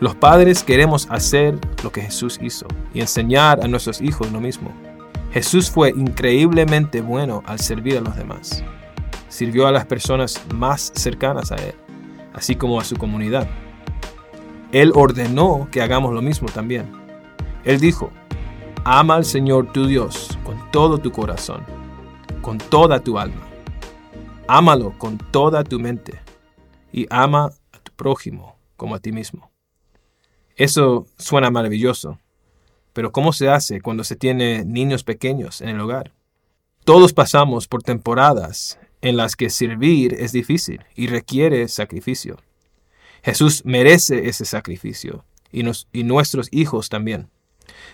[0.00, 4.72] Los padres queremos hacer lo que Jesús hizo y enseñar a nuestros hijos lo mismo.
[5.32, 8.64] Jesús fue increíblemente bueno al servir a los demás.
[9.28, 11.74] Sirvió a las personas más cercanas a Él,
[12.32, 13.48] así como a su comunidad.
[14.72, 16.90] Él ordenó que hagamos lo mismo también.
[17.64, 18.10] Él dijo,
[18.84, 21.64] ama al Señor tu Dios con todo tu corazón,
[22.42, 23.46] con toda tu alma.
[24.48, 26.20] Ámalo con toda tu mente
[26.92, 29.53] y ama a tu prójimo como a ti mismo.
[30.56, 32.18] Eso suena maravilloso,
[32.92, 36.12] pero ¿cómo se hace cuando se tiene niños pequeños en el hogar?
[36.84, 42.38] Todos pasamos por temporadas en las que servir es difícil y requiere sacrificio.
[43.22, 47.30] Jesús merece ese sacrificio y, y nuestros hijos también.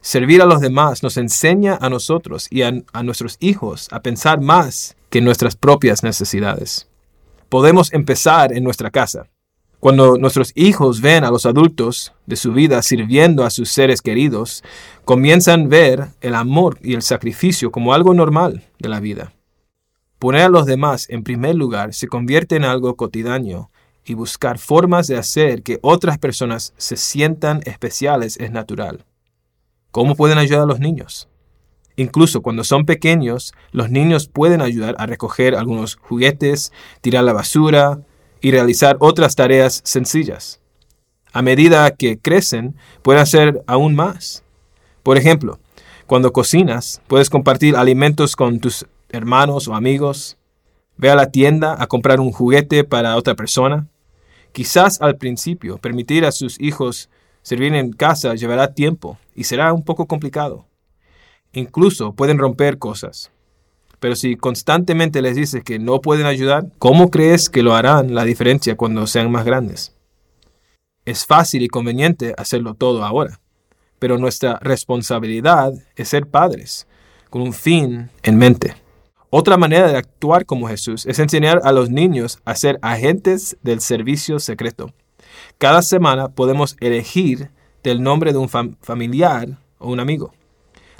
[0.00, 4.40] Servir a los demás nos enseña a nosotros y a, a nuestros hijos a pensar
[4.40, 6.88] más que nuestras propias necesidades.
[7.48, 9.28] Podemos empezar en nuestra casa.
[9.80, 14.64] Cuando nuestros hijos ven a los adultos de su vida sirviendo a sus seres queridos,
[15.04, 19.32] comienzan a ver el amor y el sacrificio como algo normal de la vida.
[20.18, 23.70] Poner a los demás en primer lugar se convierte en algo cotidiano
[24.04, 29.04] y buscar formas de hacer que otras personas se sientan especiales es natural.
[29.90, 31.28] ¿Cómo pueden ayudar a los niños?
[31.96, 38.00] Incluso cuando son pequeños, los niños pueden ayudar a recoger algunos juguetes, tirar la basura,
[38.40, 40.60] y realizar otras tareas sencillas.
[41.32, 44.42] A medida que crecen, pueden hacer aún más.
[45.02, 45.58] Por ejemplo,
[46.06, 50.36] cuando cocinas, puedes compartir alimentos con tus hermanos o amigos.
[50.96, 53.88] Ve a la tienda a comprar un juguete para otra persona.
[54.52, 57.10] Quizás al principio permitir a sus hijos
[57.42, 60.66] servir en casa llevará tiempo y será un poco complicado.
[61.52, 63.30] Incluso pueden romper cosas.
[64.00, 68.24] Pero si constantemente les dices que no pueden ayudar, ¿cómo crees que lo harán la
[68.24, 69.94] diferencia cuando sean más grandes?
[71.04, 73.40] Es fácil y conveniente hacerlo todo ahora,
[73.98, 76.86] pero nuestra responsabilidad es ser padres,
[77.30, 78.74] con un fin en mente.
[79.30, 83.80] Otra manera de actuar como Jesús es enseñar a los niños a ser agentes del
[83.80, 84.92] servicio secreto.
[85.58, 87.50] Cada semana podemos elegir
[87.82, 90.32] del nombre de un familiar o un amigo.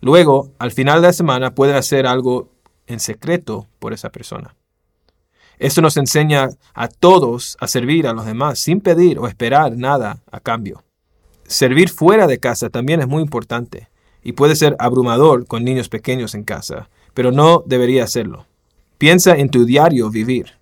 [0.00, 2.48] Luego, al final de la semana, pueden hacer algo
[2.86, 4.54] en secreto por esa persona.
[5.58, 10.22] Esto nos enseña a todos a servir a los demás sin pedir o esperar nada
[10.30, 10.82] a cambio.
[11.46, 13.88] Servir fuera de casa también es muy importante
[14.22, 18.46] y puede ser abrumador con niños pequeños en casa, pero no debería serlo.
[18.98, 20.58] Piensa en tu diario vivir.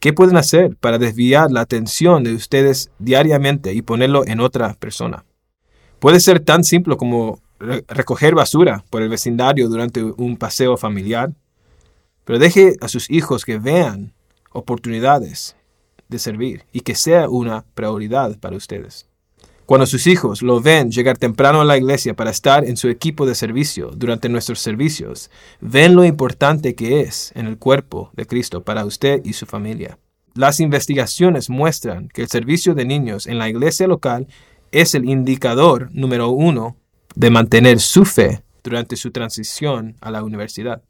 [0.00, 5.24] ¿Qué pueden hacer para desviar la atención de ustedes diariamente y ponerlo en otra persona?
[5.98, 11.32] Puede ser tan simple como recoger basura por el vecindario durante un paseo familiar,
[12.24, 14.12] pero deje a sus hijos que vean
[14.52, 15.56] oportunidades
[16.08, 19.06] de servir y que sea una prioridad para ustedes.
[19.66, 23.24] Cuando sus hijos lo ven llegar temprano a la iglesia para estar en su equipo
[23.24, 28.64] de servicio durante nuestros servicios, ven lo importante que es en el cuerpo de Cristo
[28.64, 29.96] para usted y su familia.
[30.34, 34.26] Las investigaciones muestran que el servicio de niños en la iglesia local
[34.72, 36.76] es el indicador número uno
[37.14, 40.82] de mantener su fe durante su transición a la universidad.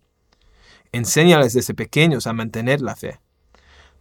[0.92, 3.20] Enséñales desde pequeños a mantener la fe.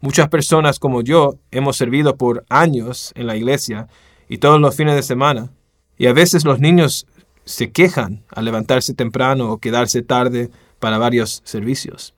[0.01, 3.87] Muchas personas como yo hemos servido por años en la iglesia
[4.27, 5.51] y todos los fines de semana,
[5.97, 7.05] y a veces los niños
[7.43, 10.49] se quejan al levantarse temprano o quedarse tarde
[10.79, 12.13] para varios servicios.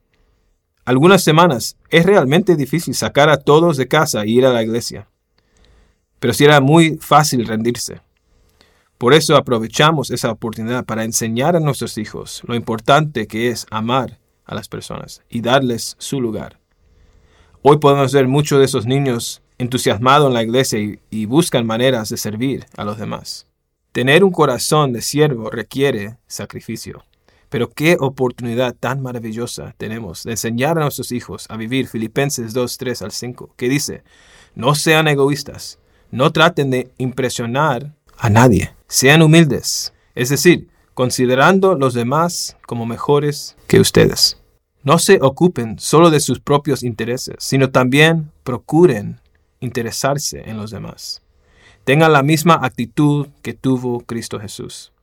[0.85, 5.07] Algunas semanas es realmente difícil sacar a todos de casa e ir a la iglesia,
[6.19, 8.01] pero si era muy fácil rendirse.
[9.01, 14.19] Por eso aprovechamos esa oportunidad para enseñar a nuestros hijos lo importante que es amar
[14.45, 16.59] a las personas y darles su lugar.
[17.63, 22.17] Hoy podemos ver muchos de esos niños entusiasmados en la iglesia y, buscan maneras de
[22.17, 23.47] servir a los demás.
[23.91, 27.03] Tener un corazón de siervo requiere sacrificio.
[27.49, 32.77] Pero qué oportunidad tan maravillosa tenemos de enseñar a nuestros hijos a vivir Filipenses 2,
[32.77, 34.03] 3 al 5, que dice,
[34.53, 35.79] no sean egoístas,
[36.11, 38.71] no traten de impresionar a nadie.
[38.87, 44.37] Sean humildes, es decir, considerando los demás como mejores que ustedes.
[44.83, 49.19] No se ocupen solo de sus propios intereses, sino también procuren
[49.59, 51.23] interesarse en los demás.
[51.83, 54.93] Tengan la misma actitud que tuvo Cristo Jesús.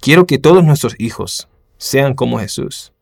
[0.00, 1.48] Quiero que todos nuestros hijos
[1.78, 2.92] sean como Jesús.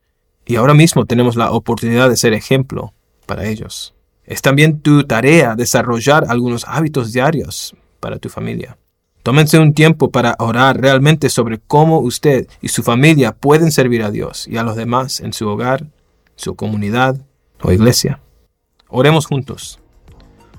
[0.46, 2.94] Y ahora mismo tenemos la oportunidad de ser ejemplo
[3.26, 3.94] para ellos.
[4.24, 8.78] Es también tu tarea desarrollar algunos hábitos diarios para tu familia.
[9.24, 14.10] Tómense un tiempo para orar realmente sobre cómo usted y su familia pueden servir a
[14.10, 15.86] Dios y a los demás en su hogar,
[16.36, 17.18] su comunidad
[17.62, 18.20] o iglesia.
[18.86, 19.80] Oremos juntos.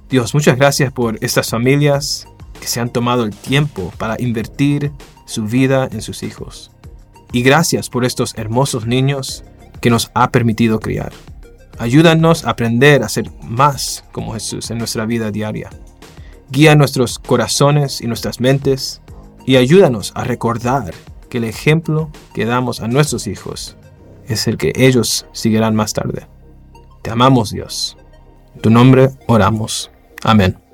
[0.10, 2.28] Dios, muchas gracias por estas familias
[2.60, 4.92] que se han tomado el tiempo para invertir
[5.28, 6.72] su vida en sus hijos.
[7.32, 9.44] Y gracias por estos hermosos niños
[9.80, 11.14] que nos ha permitido criar.
[11.78, 15.70] Ayúdanos a aprender a ser más como Jesús en nuestra vida diaria.
[16.50, 19.02] Guía nuestros corazones y nuestras mentes
[19.46, 20.94] y ayúdanos a recordar
[21.30, 23.78] que el ejemplo que damos a nuestros hijos
[24.28, 26.28] es el que ellos seguirán más tarde.
[27.02, 27.98] Te amamos Dios.
[28.56, 29.92] En tu nombre oramos.
[30.24, 30.65] Amén.